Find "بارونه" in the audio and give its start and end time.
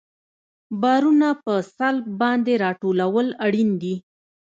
0.81-1.29